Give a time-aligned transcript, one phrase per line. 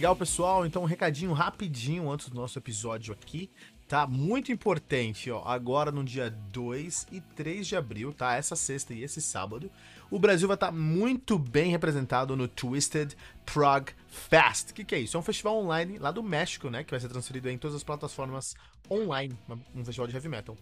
[0.00, 0.64] Legal, pessoal.
[0.64, 3.50] Então, um recadinho rapidinho antes do nosso episódio aqui,
[3.86, 4.06] tá?
[4.06, 5.42] Muito importante, ó.
[5.44, 8.34] Agora no dia 2 e 3 de abril, tá?
[8.34, 9.70] Essa sexta e esse sábado,
[10.10, 14.70] o Brasil vai estar tá muito bem representado no Twisted Prague Fest.
[14.70, 15.18] O que, que é isso?
[15.18, 16.82] É um festival online lá do México, né?
[16.82, 18.54] Que vai ser transferido em todas as plataformas
[18.90, 19.36] online.
[19.74, 20.56] Um festival de heavy metal.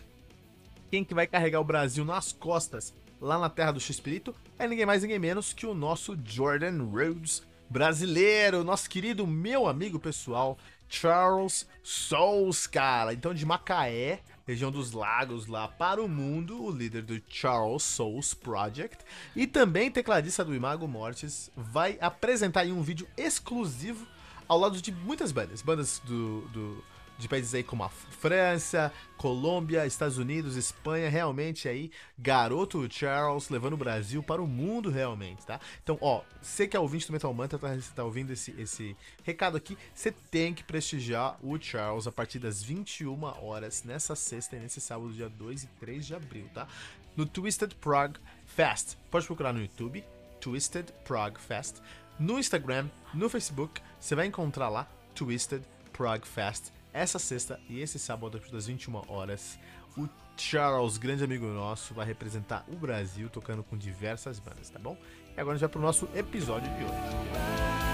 [0.91, 4.85] Quem que vai carregar o Brasil nas costas lá na terra do X-Espírito é ninguém
[4.85, 11.67] mais, ninguém menos que o nosso Jordan Rhodes brasileiro, nosso querido meu amigo pessoal, Charles
[11.83, 13.13] Souls, cara.
[13.13, 18.33] Então, de Macaé, região dos lagos lá para o mundo, o líder do Charles Souls
[18.33, 19.05] Project
[19.37, 24.07] e também tecladista do Imago Mortis, vai apresentar aí um vídeo exclusivo
[24.49, 26.85] ao lado de muitas bandas, bandas do, do
[27.19, 33.73] de países aí como a França, Colômbia, Estados Unidos, Espanha, realmente aí, garoto Charles levando
[33.73, 35.61] o Brasil para o mundo realmente, tá?
[35.83, 39.57] Então, ó, você que é ouvinte do Metal Mantra, tá, tá ouvindo esse, esse recado
[39.57, 44.61] aqui, você tem que prestigiar o Charles a partir das 21 horas nessa sexta e
[44.61, 46.69] nesse sábado, dia 2 e 3 de abril, tá?
[47.17, 48.97] No Twisted Prague Fest.
[49.11, 50.05] Pode procurar no YouTube,
[50.41, 51.79] Twisted Prague Fest.
[52.19, 57.99] No Instagram, no Facebook, você vai encontrar lá Twisted Prague Fest essa sexta e esse
[57.99, 59.59] sábado, partir das 21 horas,
[59.97, 64.97] o Charles, grande amigo nosso, vai representar o Brasil tocando com diversas bandas, tá bom?
[65.37, 67.88] E agora a gente vai pro nosso episódio de hoje.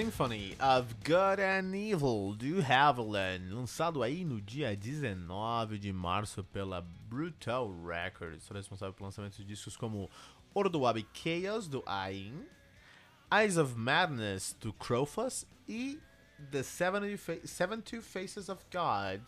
[0.00, 6.80] Symphony of Good and Evil do Haviland, lançado aí no dia 19 de março pela
[6.80, 10.08] Brutal Records, responsável pelo lançamento de discos como
[10.54, 12.46] Ordoabi Chaos do Ain,
[13.30, 16.00] Eyes of Madness do Crofus e
[16.50, 19.20] The 72 Faces of God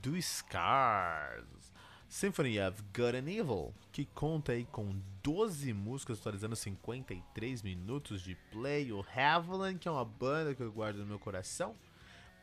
[0.00, 1.73] do Scars.
[2.14, 8.36] Symphony of Good and Evil, que conta aí com 12 músicas atualizando 53 minutos de
[8.52, 8.92] play.
[8.92, 11.74] O Haviland, que é uma banda que eu guardo no meu coração.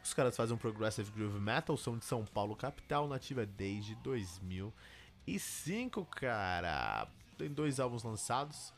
[0.03, 6.03] Os caras fazem um progressive groove metal, são de São Paulo, capital, nativa desde 2005,
[6.03, 7.07] cara.
[7.37, 8.73] Tem dois álbuns lançados.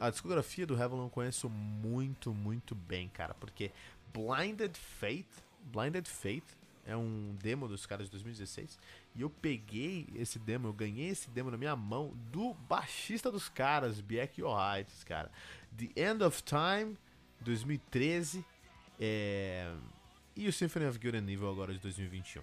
[0.00, 3.70] A discografia do Haviland eu conheço muito, muito bem, cara, porque
[4.12, 5.28] Blinded Fate,
[5.72, 6.42] Blinded Fate
[6.84, 8.78] é um demo dos caras de 2016.
[9.16, 13.48] E eu peguei esse demo, eu ganhei esse demo na minha mão do baixista dos
[13.48, 15.30] caras, Beck O'Hights, cara.
[15.74, 16.98] The End of Time,
[17.40, 18.44] 2013.
[19.00, 19.74] É...
[20.36, 22.42] E o Symphony of Good and Evil agora de 2021.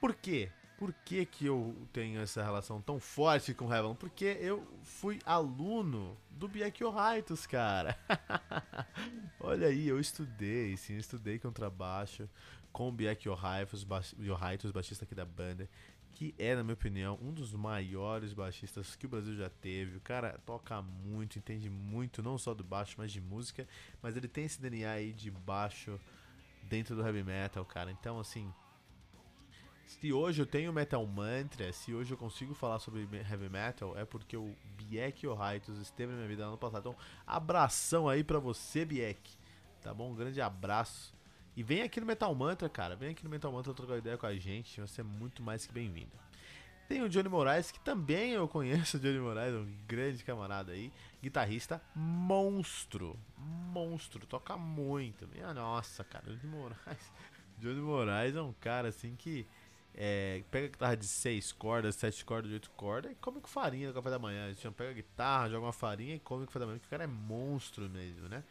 [0.00, 0.50] Por quê?
[0.78, 3.94] Por que, que eu tenho essa relação tão forte com o Heaven?
[3.94, 7.96] Porque eu fui aluno do Beck O'Hights, cara.
[9.38, 12.28] Olha aí, eu estudei, sim, eu estudei contrabaixo
[12.72, 13.84] com Biek Yohaitos,
[14.72, 15.68] baixista aqui da banda,
[16.12, 19.96] que é, na minha opinião, um dos maiores baixistas que o Brasil já teve.
[19.96, 23.66] O cara toca muito, entende muito, não só do baixo, mas de música,
[24.02, 25.98] mas ele tem esse DNA aí de baixo
[26.64, 27.90] dentro do heavy metal, cara.
[27.90, 28.52] Então, assim,
[29.86, 34.04] se hoje eu tenho Metal Mantra, se hoje eu consigo falar sobre heavy metal, é
[34.04, 36.80] porque o Biek Yohaitos esteve na minha vida no ano passado.
[36.80, 36.96] Então,
[37.26, 39.36] abração aí pra você, Biek.
[39.82, 40.12] Tá bom?
[40.12, 41.14] Um grande abraço.
[41.56, 42.96] E vem aqui no Metal Mantra, cara.
[42.96, 44.80] Vem aqui no Metal Mantra trocar ideia com a gente.
[44.80, 46.12] Você é muito mais que bem-vindo.
[46.88, 50.90] Tem o Johnny Moraes, que também eu conheço o Johnny Moraes, um grande camarada aí.
[51.22, 53.18] Guitarrista monstro.
[53.36, 54.26] Monstro.
[54.26, 55.28] Toca muito.
[55.28, 56.24] Minha nossa, cara.
[56.24, 57.12] Johnny Moraes.
[57.58, 59.46] Johnny Moraes é um cara assim que
[59.94, 63.88] é, pega a guitarra de 6 cordas, 7 cordas, 8 cordas e come com farinha
[63.88, 64.48] no café da manhã.
[64.48, 66.90] Gente pega a guitarra, joga uma farinha e come com café da manhã, porque o
[66.90, 68.42] cara é monstro mesmo, né?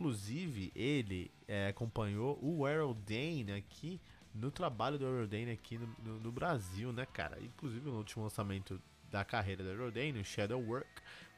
[0.00, 4.00] Inclusive, ele é, acompanhou o Errol Dane aqui
[4.34, 7.38] no trabalho do Errol Dane aqui no, no, no, Brasil, né, cara?
[7.38, 8.80] Inclusive, no último lançamento
[9.10, 10.88] da carreira do Errol Dane, o Shadow Work,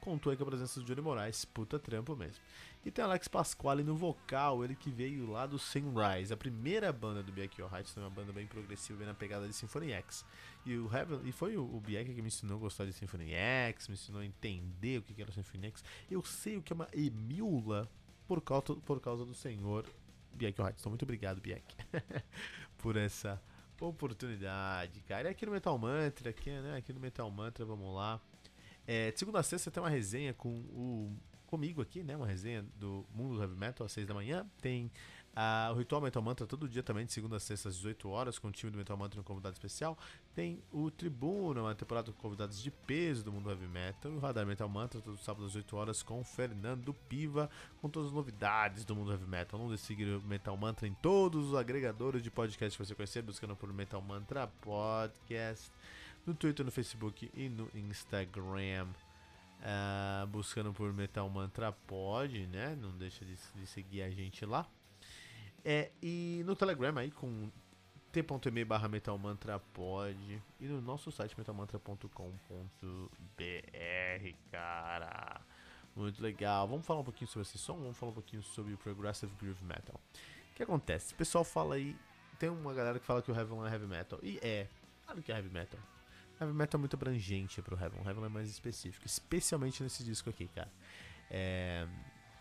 [0.00, 2.40] contou aí com a presença do Johnny Moraes, puta trampo mesmo.
[2.86, 7.20] E tem Alex Pasquale no vocal, ele que veio lá do Sunrise, a primeira banda
[7.20, 10.24] do Bjork Heights, uma banda bem progressiva, bem na pegada de Symphony X.
[10.64, 13.88] E, o Heaven, e foi o, o que me ensinou a gostar de Symphony X,
[13.88, 15.84] me ensinou a entender o que era Symphony X.
[16.08, 17.90] Eu sei o que é uma emula
[18.26, 19.86] por causa, por causa do senhor
[20.32, 20.76] Bieck White.
[20.80, 21.64] Então, muito obrigado, Bieck,
[22.78, 23.40] por essa
[23.80, 25.28] oportunidade, cara.
[25.28, 26.76] E aqui no Metal Mantra, aqui, né?
[26.76, 28.20] Aqui no Metal Mantra, vamos lá.
[28.86, 31.16] É, de segunda a sexta tem uma resenha com o
[31.46, 32.16] comigo aqui, né?
[32.16, 34.46] Uma resenha do Mundo do Heavy Metal às 6 da manhã.
[34.60, 34.90] Tem
[35.36, 38.38] uh, o Ritual Metal Mantra todo dia também, de segunda a sexta às 18 horas,
[38.38, 39.98] com o time do Metal Mantra um convidado especial.
[40.34, 44.12] Tem o Tribuna, uma temporada com convidados de peso do mundo heavy metal.
[44.12, 47.50] E o Radar Metal Mantra, todo sábado às 8 horas, com o Fernando Piva,
[47.80, 49.58] com todas as novidades do mundo heavy metal.
[49.58, 52.94] Não deixe de seguir o Metal Mantra em todos os agregadores de podcast que você
[52.94, 55.70] conhecer, buscando por Metal Mantra Podcast.
[56.26, 58.86] No Twitter, no Facebook e no Instagram.
[59.62, 62.76] Uh, buscando por Metal Mantra pode, né?
[62.80, 64.68] Não deixa de, de, seguir a gente lá.
[65.64, 67.50] É, e no Telegram aí com
[68.12, 72.10] t.me barra metalmantrapod e no nosso site metalmantra.com.br,
[74.50, 75.40] cara.
[75.94, 76.68] Muito legal.
[76.68, 79.64] Vamos falar um pouquinho sobre esse som, vamos falar um pouquinho sobre o Progressive Groove
[79.64, 79.94] Metal.
[80.50, 81.14] O que acontece?
[81.14, 81.96] O pessoal fala aí,
[82.38, 84.18] tem uma galera que fala que o Heaven é heavy metal.
[84.22, 84.66] E é,
[85.06, 85.80] claro que é heavy metal.
[86.40, 88.02] Heavy metal é muito abrangente pro Heaven.
[88.02, 90.70] O Heaven é mais específico, especialmente nesse disco aqui, cara.
[91.30, 91.86] É,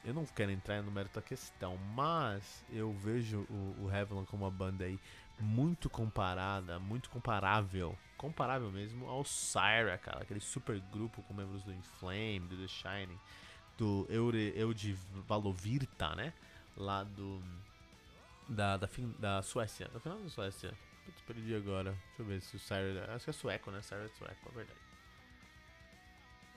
[0.03, 4.45] eu não quero entrar no mérito da questão, mas eu vejo o, o Heaven como
[4.45, 4.99] uma banda aí
[5.39, 11.73] muito comparada, muito comparável, comparável mesmo ao Syra, cara, aquele super grupo com membros do
[11.73, 13.19] Inflame, do The Shining,
[13.77, 14.93] do Eure, Eudi
[15.27, 16.33] Valovirta, né?
[16.77, 17.41] Lá do
[18.47, 20.73] da, da, fin, da Suécia, da final da Suécia.
[21.05, 21.91] Putz, perdi agora.
[21.91, 23.13] Deixa eu ver se o Syra.
[23.13, 23.81] Acho que é sueco, né?
[23.81, 24.79] Syra é sueco, é verdade.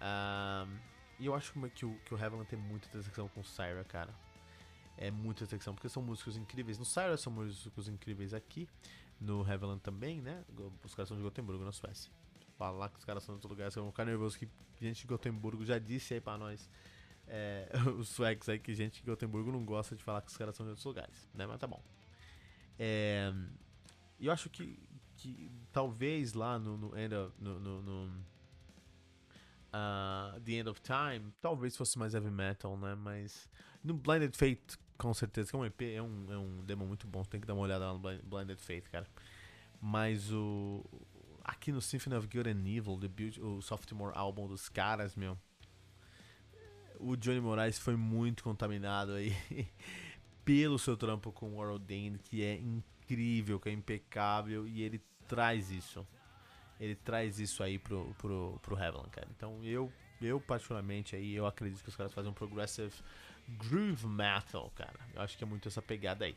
[0.03, 3.85] Um, e eu acho que o, que o Heaven tem muita intersecção com o Syra,
[3.85, 4.15] cara.
[4.97, 6.79] É muita intersecção, porque são músicos incríveis.
[6.79, 8.69] No Syra são músicos incríveis aqui.
[9.21, 10.45] No Heaven também, né?
[10.83, 12.11] Os caras são de Gotemburgo, na Suécia.
[12.57, 14.49] Falar que os caras são de outro lugar, você vai ficar nervoso que
[14.81, 16.71] gente de Gotemburgo já disse aí pra nós.
[17.27, 17.69] É,
[17.99, 20.67] os suecos aí que gente de Gotemburgo não gosta de falar que os caras são
[20.67, 21.47] de outros lugares, né?
[21.47, 21.83] Mas tá bom.
[22.79, 23.33] É,
[24.21, 24.79] eu acho que,
[25.17, 26.93] que talvez lá no, no,
[27.39, 28.25] no, no
[29.75, 32.95] uh, The End of Time, talvez fosse mais heavy metal, né?
[32.95, 33.49] Mas
[33.83, 37.07] no Blinded Fate, com certeza, que é um EP, é um, é um demo muito
[37.07, 39.07] bom, tem que dar uma olhada lá no Blinded Fate, cara.
[39.81, 40.85] Mas o.
[41.43, 45.37] Aqui no Symphony of Good and Evil, debut, o sophomore álbum dos caras, meu.
[46.99, 49.37] O Johnny Moraes foi muito contaminado aí
[50.43, 55.03] pelo seu trampo com o World Dane, que é incrível, que é impecável e ele
[55.29, 56.07] traz isso.
[56.81, 59.29] Ele traz isso aí pro, pro, pro Heaven, cara.
[59.37, 62.93] Então eu, eu particularmente aí, eu acredito que os caras fazem um progressive
[63.49, 64.99] groove metal, cara.
[65.15, 66.37] Eu acho que é muito essa pegada aí.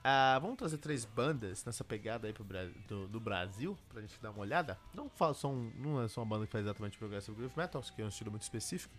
[0.00, 2.44] Uh, vamos trazer três bandas nessa pegada aí pro,
[2.88, 4.78] do, do Brasil pra gente dar uma olhada.
[4.94, 8.00] Não, falo, são, não é só uma banda que faz exatamente progressive groove metal, que
[8.00, 8.94] é um estilo muito específico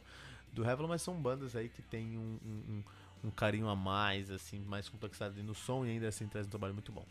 [0.54, 2.84] do Heaven, mas são bandas aí que tem um, um,
[3.24, 6.74] um carinho a mais, assim, mais complexidade no som e ainda assim traz um trabalho
[6.74, 7.06] muito bom.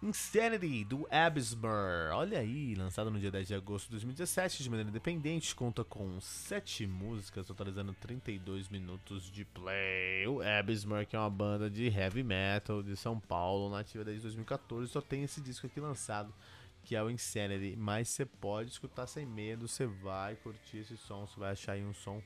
[0.00, 2.12] Insanity, do Abysmer.
[2.12, 6.20] Olha aí, lançado no dia 10 de agosto de 2017, de maneira independente, conta com
[6.20, 10.24] 7 músicas, totalizando 32 minutos de play.
[10.28, 14.88] O Abysmer, que é uma banda de heavy metal de São Paulo, nativa desde 2014,
[14.88, 16.32] só tem esse disco aqui lançado,
[16.84, 17.74] que é o Insanity.
[17.74, 21.84] Mas você pode escutar sem medo, você vai curtir esse som, você vai achar aí
[21.84, 22.22] um som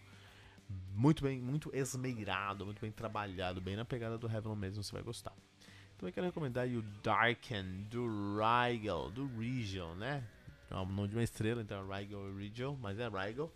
[0.94, 5.02] muito bem, muito esmeirado, muito bem trabalhado, bem na pegada do Heaven mesmo, você vai
[5.02, 5.32] gostar.
[6.02, 10.24] Também quero recomendar o Darken, do Rigel, do Rigel, né?
[10.68, 13.48] É o nome de uma estrela, então é Rigel Rigel, mas é Rigel.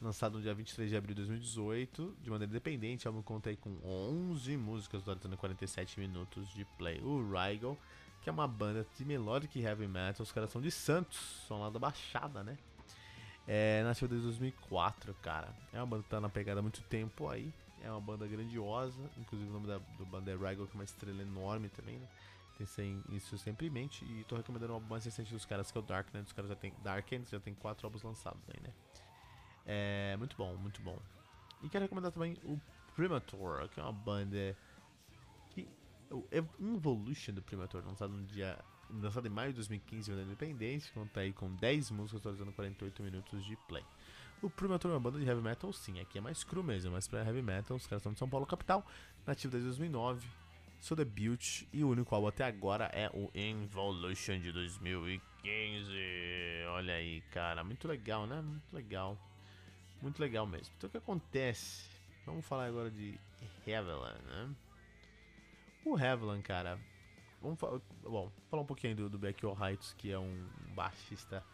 [0.00, 3.58] Lançado no dia 23 de abril de 2018, de maneira independente, o álbum conta aí
[3.58, 6.98] com 11 músicas, totalizando 47 minutos de play.
[7.02, 7.76] O Rigel,
[8.22, 11.68] que é uma banda de melodic heavy metal, os caras são de Santos, são lá
[11.68, 12.56] da Baixada, né?
[13.46, 15.54] É, nasceu desde 2004, cara.
[15.74, 17.52] É uma banda que tá na pegada há muito tempo aí.
[17.82, 19.10] É uma banda grandiosa.
[19.18, 22.08] Inclusive o nome da do banda é Rigo, que é uma estrela enorme também, né?
[22.76, 24.04] Tem isso sempre em mente.
[24.04, 26.20] E tô recomendando o álbum mais recente dos caras, que é o Dark, né?
[26.20, 26.72] Os caras já tem.
[26.82, 28.72] Dark já tem quatro álbuns lançados aí, né?
[29.66, 30.98] É muito bom, muito bom.
[31.62, 32.60] E quero recomendar também o
[32.94, 34.56] Primator, que é uma banda.
[35.50, 35.68] Que,
[36.10, 38.58] o Evolution do Primator, lançado no dia
[39.00, 43.44] lançado em maio de 2015 na Independência, conta aí com 10 músicas atualizando 48 minutos
[43.44, 43.84] de play.
[44.42, 47.06] O Premature é uma banda de heavy metal, sim, aqui é mais cru mesmo, mas
[47.06, 48.84] pra heavy metal, os caras são de São Paulo, capital,
[49.24, 50.26] nativo desde 2009,
[50.82, 55.88] seu debut e o único álbum até agora é o Involution de 2015.
[56.70, 58.42] Olha aí, cara, muito legal, né?
[58.42, 59.16] Muito legal.
[60.02, 60.74] Muito legal mesmo.
[60.76, 61.88] Então o que acontece?
[62.26, 63.16] Vamos falar agora de
[63.64, 64.50] Heaviland, né?
[65.84, 66.80] O Heaviland, cara,
[67.42, 71.44] Vamos falar, bom, falar um pouquinho do, do Beck Heights, que é um baixista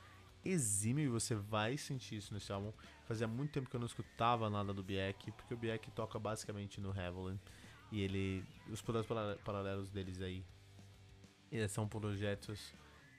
[0.44, 2.72] exímio e você vai sentir isso nesse álbum.
[3.06, 6.80] Fazia muito tempo que eu não escutava nada do Beck, porque o Beck toca basicamente
[6.80, 7.38] no Heavenly.
[7.90, 8.44] E ele.
[8.70, 9.08] Os projetos
[9.42, 10.44] paralelos deles aí
[11.68, 12.74] são projetos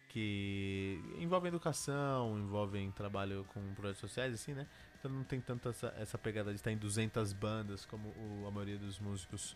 [0.09, 4.67] que envolvem educação, envolvem trabalho com projetos sociais, assim, né?
[4.97, 8.51] Então não tem tanta essa, essa pegada de estar em 200 bandas como o, a
[8.51, 9.55] maioria dos músicos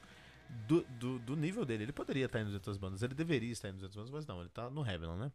[0.67, 1.83] do, do, do, nível dele.
[1.83, 4.47] Ele poderia estar em 200 bandas, ele deveria estar em 200 bandas, mas não, ele
[4.47, 5.31] está no Heaven, né?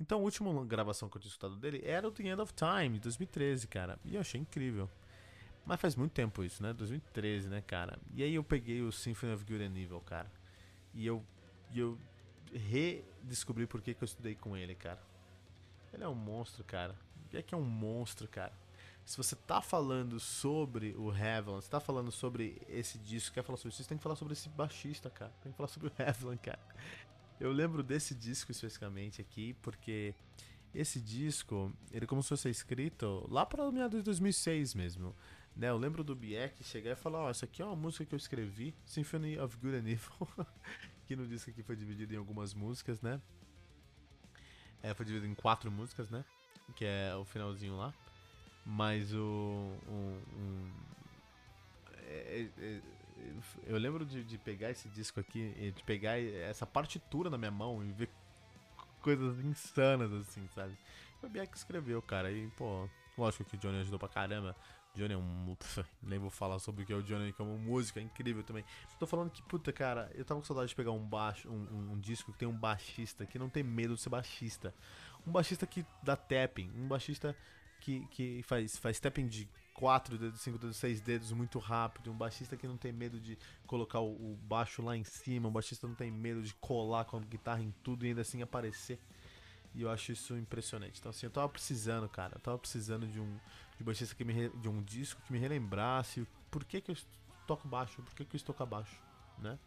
[0.00, 2.94] Então a última gravação que eu tinha escutado dele era o The End of Time,
[2.94, 3.98] de 2013, cara.
[4.04, 4.88] E eu achei incrível.
[5.64, 6.72] Mas faz muito tempo isso, né?
[6.72, 7.98] 2013, né, cara?
[8.12, 10.30] E aí eu peguei o Symphony of Good and Evil, cara.
[10.92, 11.24] E eu,
[11.70, 11.98] e eu
[12.52, 15.00] redescobri por que, que eu estudei com ele, cara.
[15.92, 16.96] Ele é um monstro, cara.
[17.32, 18.52] O é que é um monstro, cara?
[19.04, 23.58] Se você tá falando sobre o Heaven, você tá falando sobre esse disco, quer falar
[23.58, 25.32] sobre isso, você tem que falar sobre esse baixista, cara.
[25.42, 26.60] Tem que falar sobre o Heaven, cara.
[27.40, 30.14] Eu lembro desse disco especificamente aqui, porque
[30.74, 35.14] esse disco, ele começou a ser escrito lá para o meados de 2006 mesmo.
[35.54, 38.06] Né, eu lembro do Bieck chegar e falar, ó, oh, essa aqui é uma música
[38.06, 40.28] que eu escrevi, Symphony of Good and Evil,
[41.04, 43.20] que no disco aqui foi dividido em algumas músicas, né?
[44.82, 46.24] É, foi dividido em quatro músicas, né?
[46.74, 47.92] Que é o finalzinho lá.
[48.64, 49.72] Mas o.
[49.88, 50.72] Um, um,
[52.04, 52.80] é, é, é,
[53.66, 57.84] eu lembro de, de, pegar esse disco aqui, de pegar essa partitura na minha mão
[57.84, 58.08] e ver
[59.00, 60.76] coisas insanas, assim, sabe?
[61.20, 62.30] Foi o Bieck que escreveu, cara.
[62.30, 64.56] E, pô, lógico que o Johnny ajudou pra caramba.
[64.94, 65.56] Johnny é um.
[66.02, 68.64] nem vou falar sobre o que é o Johnny como música, é incrível também.
[68.98, 71.92] Tô falando que, puta, cara, eu tava com saudade de pegar um baixo, um, um,
[71.92, 74.74] um, disco que tem um baixista que não tem medo de ser baixista.
[75.26, 77.36] Um baixista que dá tapping, um baixista
[77.82, 82.12] que, que faz, faz de 4 dedos, 5 dedos, 6 dedos muito rápido.
[82.12, 83.36] Um baixista que não tem medo de
[83.66, 85.48] colocar o, o baixo lá em cima.
[85.48, 88.40] Um baixista não tem medo de colar com a guitarra em tudo e ainda assim
[88.40, 89.00] aparecer.
[89.74, 91.00] E eu acho isso impressionante.
[91.00, 92.34] Então, assim, eu tava precisando, cara.
[92.36, 93.38] Eu tava precisando de um,
[93.76, 96.96] de baixista que me de um disco que me relembrasse por que, que eu
[97.46, 98.96] toco baixo, por que, que eu estou baixo,
[99.38, 99.58] né?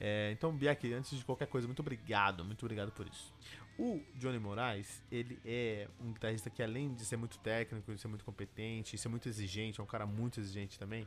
[0.00, 3.32] É, então, Biak, antes de qualquer coisa, muito obrigado, muito obrigado por isso.
[3.84, 8.06] O Johnny Moraes, ele é um guitarrista que além de ser muito técnico, de ser
[8.06, 11.04] muito competente, de ser muito exigente, é um cara muito exigente também,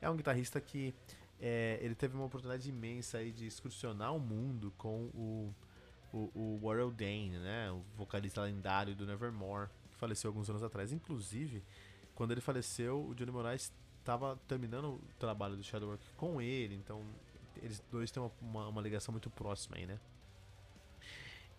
[0.00, 0.94] é um guitarrista que
[1.40, 5.52] é, ele teve uma oportunidade imensa aí de excursionar o mundo com o,
[6.12, 7.72] o, o Warrell Dane, né?
[7.72, 10.92] O vocalista lendário do Nevermore faleceu alguns anos atrás.
[10.92, 11.64] Inclusive,
[12.14, 17.04] quando ele faleceu, o Johnny Moraes estava terminando o trabalho do Shadowwork com ele, então
[17.60, 19.98] eles dois têm uma, uma, uma, ligação muito próxima aí, né?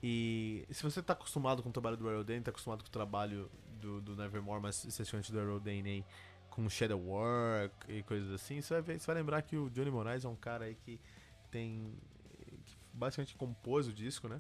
[0.08, 3.50] E se você está acostumado com o trabalho do Dane, está acostumado com o trabalho
[3.82, 6.06] do, do Nevermore, mas especialmente do Dane aí,
[6.48, 10.24] com Shadowwork e coisas assim, você vai, ver, você vai lembrar que o Johnny Moraes
[10.24, 11.00] é um cara aí que
[11.50, 11.92] tem.
[12.66, 14.40] que basicamente compôs o disco, né?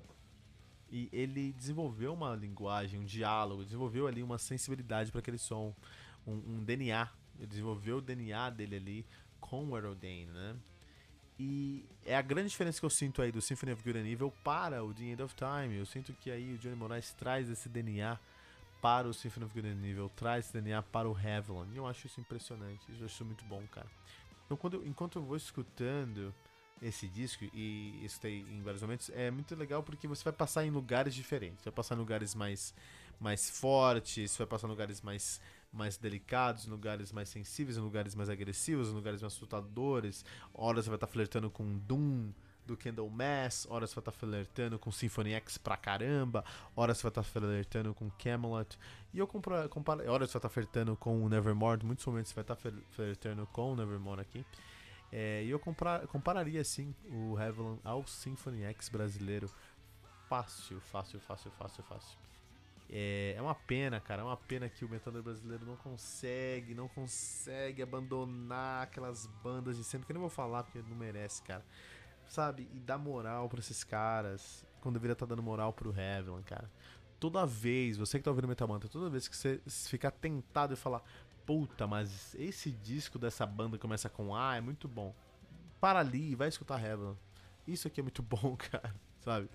[0.87, 5.75] E ele desenvolveu uma linguagem, um diálogo, desenvolveu ali uma sensibilidade para aquele som,
[6.27, 7.09] um, um, DNA.
[7.39, 9.05] Ele desenvolveu o DNA dele ali
[9.39, 10.55] com o Aerodane, né?
[11.39, 14.31] E é a grande diferença que eu sinto aí do Symphony of Good and Evil
[14.43, 15.77] para o The End of Time.
[15.77, 18.17] Eu sinto que aí o Johnny Moraes traz esse DNA
[18.81, 21.65] para o Symphony of Good and Evil, traz esse DNA para o Heaven.
[21.73, 23.87] E eu acho isso impressionante, eu acho isso muito bom, cara.
[24.45, 26.33] Então, quando eu, enquanto eu vou escutando
[26.81, 30.69] esse disco e escutei em vários momentos, é muito legal porque você vai passar em
[30.69, 31.63] lugares diferentes.
[31.63, 32.73] Vai passar em lugares mais,
[33.19, 35.41] mais fortes, vai passar em lugares mais,
[35.75, 40.25] mais delicados, em lugares mais sensíveis, em lugares mais agressivos, em lugares mais assustadores.
[40.53, 42.31] Horas você vai estar flertando com Doom
[42.65, 46.43] do Candlemass, horas você vai estar flertando com Symphony X pra caramba,
[46.75, 48.77] horas você vai estar flertando com Camelot,
[49.13, 52.35] e eu comparo, comparo horas você vai estar flertando com o Nevermore, muitos momentos você
[52.35, 52.57] vai estar
[52.89, 54.43] flertando com o Nevermore aqui.
[55.11, 59.49] É, e eu compara, compararia assim o Revlon ao Symphony X brasileiro.
[60.27, 62.17] Fácil, fácil, fácil, fácil, fácil.
[62.89, 64.21] É, é uma pena, cara.
[64.21, 69.83] É uma pena que o Metander brasileiro não consegue, não consegue abandonar aquelas bandas de
[69.83, 70.05] sempre.
[70.05, 71.65] Que eu nem vou falar porque não merece, cara.
[72.27, 72.67] Sabe?
[72.73, 74.65] E dar moral pra esses caras.
[74.81, 76.69] Quando deveria estar tá dando moral pro Revlon, cara.
[77.19, 80.77] Toda vez, você que tá ouvindo Metal Mantra, toda vez que você ficar tentado e
[80.77, 81.01] falar,
[81.45, 85.13] puta, mas esse disco dessa banda começa com A, é muito bom.
[85.79, 87.15] Para ali e vai escutar Heaven.
[87.67, 89.49] Isso aqui é muito bom, cara, sabe?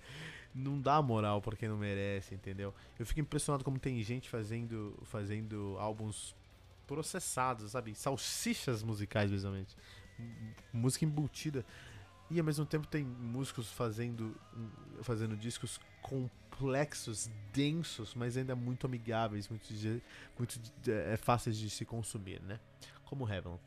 [0.53, 2.73] Não dá moral pra quem não merece, entendeu?
[2.99, 6.35] Eu fico impressionado como tem gente fazendo, fazendo álbuns
[6.85, 7.95] processados, sabe?
[7.95, 9.75] Salsichas musicais, basicamente.
[10.73, 11.65] Música embutida.
[12.29, 14.35] E ao mesmo tempo tem músicos fazendo,
[15.01, 16.29] fazendo discos com
[16.61, 19.65] complexos, densos, mas ainda muito amigáveis, muito,
[20.37, 22.59] muito é, fáceis de se consumir, né?
[23.05, 23.59] Como Heaven.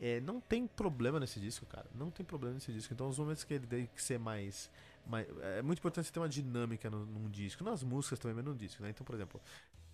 [0.00, 1.86] É, não tem problema nesse disco, cara.
[1.94, 2.94] Não tem problema nesse disco.
[2.94, 4.70] Então, os momentos que ele tem que ser mais.
[5.06, 7.64] Mais é muito importante você ter uma dinâmica no, num disco.
[7.64, 8.90] Nas músicas também, mas num disco, né?
[8.90, 9.40] Então, por exemplo,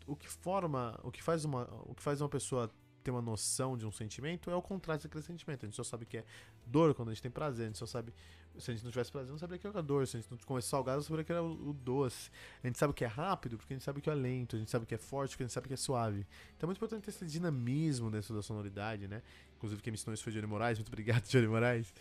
[0.06, 0.99] o que forma.
[1.02, 2.70] O que faz uma, o que faz uma pessoa
[3.04, 5.64] ter uma noção de um sentimento é o contraste daquele sentimento.
[5.64, 6.25] A gente só sabe que é
[6.66, 8.12] dor quando a gente tem prazer, a gente só sabe.
[8.56, 10.06] Se a gente não tivesse prazer, não saberia que era dor.
[10.06, 12.30] Se a gente não comesse salgado, não saberia que era o, doce.
[12.62, 14.70] A gente sabe que é rápido porque a gente sabe que é lento, a gente
[14.70, 16.25] sabe que é forte porque a gente sabe que é suave.
[16.56, 19.23] Então é muito importante ter esse dinamismo dentro da sonoridade, né?
[19.56, 21.92] Inclusive quem me ensinou isso foi Johnny Moraes, muito obrigado, Johnny Moraes.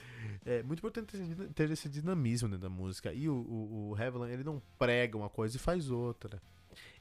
[0.45, 1.17] É muito importante
[1.55, 3.12] ter esse dinamismo dentro da música.
[3.12, 6.39] E o, o, o ele não prega uma coisa e faz outra.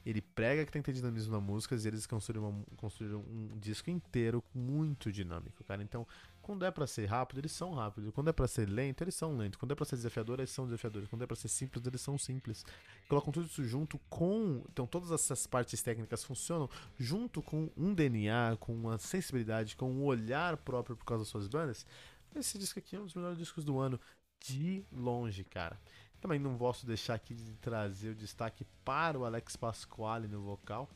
[0.04, 3.58] Ele prega que tem que ter dinamismo na música e eles construíram, uma, construíram um
[3.58, 5.82] disco inteiro muito dinâmico, cara.
[5.82, 6.06] Então,
[6.42, 8.12] quando é para ser rápido, eles são rápidos.
[8.12, 9.58] Quando é para ser lento, eles são lentos.
[9.58, 11.08] Quando é para ser desafiador, eles são desafiadores.
[11.08, 12.64] Quando é para ser simples, eles são simples.
[13.08, 14.64] Colocam tudo isso junto com.
[14.72, 16.68] Então, todas essas partes técnicas funcionam
[16.98, 21.46] junto com um DNA, com uma sensibilidade, com um olhar próprio por causa das suas
[21.46, 21.86] bandas.
[22.34, 24.00] Esse disco aqui é um dos melhores discos do ano,
[24.40, 25.78] de longe, cara.
[26.22, 30.88] Também não posso deixar aqui de trazer o destaque para o Alex Pasquale no vocal.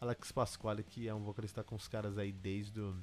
[0.00, 2.96] Alex Pasquale, que é um vocalista com os caras aí desde o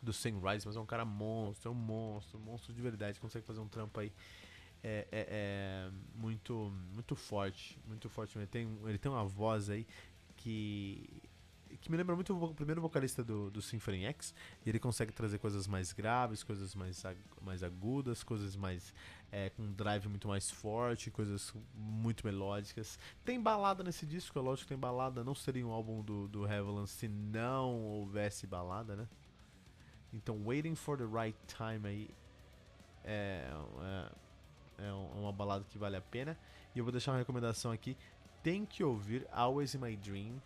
[0.00, 3.44] do Sunrise, mas é um cara monstro, é um monstro, um monstro de verdade, consegue
[3.44, 4.12] fazer um trampo aí
[4.82, 8.38] é, é, é muito muito forte, muito forte.
[8.38, 9.86] Ele tem, ele tem uma voz aí
[10.36, 11.22] que
[11.80, 14.34] que me lembra muito o primeiro vocalista do, do Symphony X.
[14.64, 17.02] E ele consegue trazer coisas mais graves, coisas mais,
[17.42, 18.94] mais agudas, coisas mais.
[19.30, 22.98] É, com um drive muito mais forte, coisas muito melódicas.
[23.24, 25.22] Tem balada nesse disco, é lógico que tem balada.
[25.22, 26.46] Não seria um álbum do, do
[26.86, 29.06] se não houvesse balada, né?
[30.12, 32.10] Então, Waiting for the Right Time aí
[33.04, 33.50] é,
[34.78, 36.38] é, é uma balada que vale a pena.
[36.74, 37.96] E eu vou deixar uma recomendação aqui.
[38.42, 40.40] Tem que ouvir Always in My Dream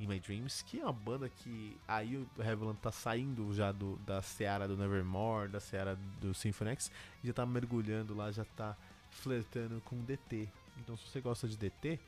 [0.00, 3.96] In My Dreams, que é uma banda que aí o Heavenland tá saindo já do,
[3.98, 6.90] da seara do Nevermore, da seara do Symphony X,
[7.22, 8.76] já tá mergulhando lá, já tá
[9.10, 10.48] flertando com DT.
[10.78, 11.98] Então se você gosta de DT,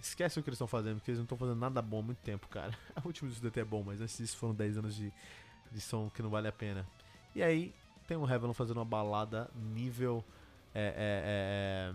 [0.00, 2.18] esquece o que eles estão fazendo, porque eles não estão fazendo nada bom há muito
[2.18, 2.76] tempo, cara.
[3.02, 5.12] O último disco do DT é bom, mas antes disso foram 10 anos de,
[5.72, 6.86] de som que não vale a pena.
[7.34, 7.74] E aí
[8.06, 10.24] tem o Heavenland fazendo uma balada nível.
[10.74, 11.92] É, é,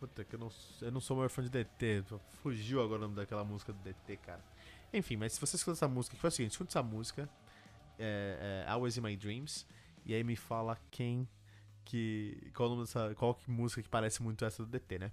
[0.00, 2.04] Puta, que eu não, eu não sou maior fã de DT.
[2.42, 4.42] Fugiu agora o nome daquela música do DT, cara.
[4.94, 7.28] Enfim, mas se você escuta essa música, que foi o seguinte: escuta essa música,
[7.98, 9.66] é, é, Always in My Dreams,
[10.06, 11.28] e aí me fala quem
[11.84, 12.50] que.
[12.54, 15.12] Qual, o dessa, qual que música que parece muito essa do DT, né?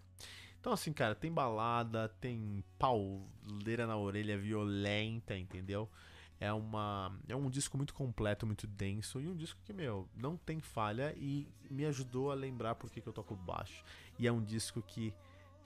[0.58, 5.89] Então, assim, cara, tem balada, tem pauleira na orelha violenta, entendeu?
[6.39, 10.38] É, uma, é um disco muito completo, muito denso e um disco que, meu, não
[10.38, 13.84] tem falha e me ajudou a lembrar por que, eu toco baixo.
[14.19, 15.13] E é um disco que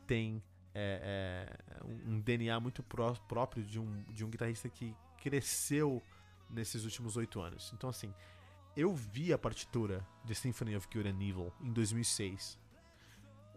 [0.08, 0.42] tem
[0.74, 6.02] é, é, um DNA muito pró próprio de um, de um guitarrista que cresceu
[6.50, 7.72] nesses últimos oito anos.
[7.74, 8.14] Então, assim,
[8.76, 12.58] eu vi a partitura de Symphony of Good and Evil em 2006.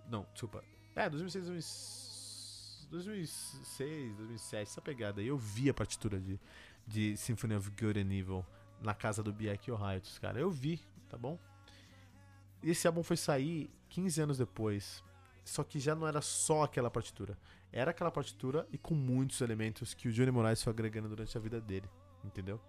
[0.09, 0.65] Não, desculpa.
[0.97, 5.23] É, 2006, 2006, 2007, essa pegada.
[5.23, 6.39] Eu vi a partitura de
[6.87, 8.45] de Symphony of Good and Evil
[8.81, 10.39] na casa do Biek O'Haitos, cara.
[10.39, 11.39] Eu vi, tá bom?
[12.63, 15.03] Esse álbum foi sair 15 anos depois.
[15.45, 17.37] Só que já não era só aquela partitura.
[17.71, 21.41] Era aquela partitura e com muitos elementos que o Johnny Moraes foi agregando durante a
[21.41, 21.89] vida dele.
[22.25, 22.61] Entendeu?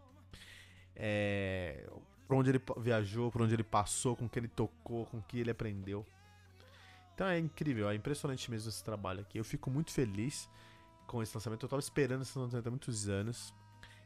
[0.95, 1.89] É,
[2.27, 5.21] por onde ele viajou, por onde ele passou, com o que ele tocou, com o
[5.21, 6.05] que ele aprendeu.
[7.13, 9.37] Então é incrível, é impressionante mesmo esse trabalho aqui.
[9.37, 10.49] Eu fico muito feliz
[11.07, 11.63] com esse lançamento.
[11.63, 13.53] Eu tava esperando esse lançamento há muitos anos.